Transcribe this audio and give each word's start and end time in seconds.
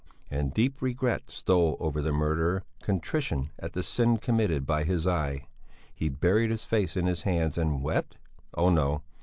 And 0.31 0.51
deep 0.51 0.81
regret 0.81 1.29
stole 1.29 1.77
over 1.79 2.01
the 2.01 2.11
murderer, 2.11 2.63
contrition 2.81 3.51
at 3.59 3.73
the 3.73 3.83
sin 3.83 4.17
committed 4.17 4.65
by 4.65 4.83
his 4.83 5.05
eye; 5.05 5.45
he 5.93 6.09
buried 6.09 6.49
his 6.49 6.65
face 6.65 6.97
in 6.97 7.05
his 7.05 7.21
hands 7.21 7.55
and 7.55 7.83
wept? 7.83 8.17
Oh, 8.55 8.71
no! 8.71 9.03